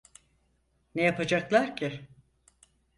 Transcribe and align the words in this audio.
Ne 0.95 1.01
yapacaklar 1.03 1.75
ki? 1.75 2.07